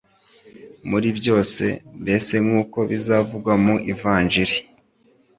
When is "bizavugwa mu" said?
2.89-3.75